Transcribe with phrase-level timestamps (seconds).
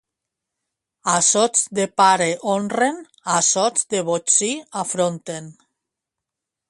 [1.11, 2.97] Assots de pare honren,
[3.37, 4.51] assots de botxí
[4.85, 5.53] afronten.